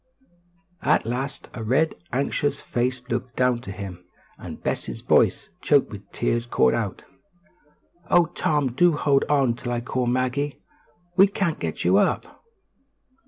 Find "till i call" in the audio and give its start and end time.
9.53-10.07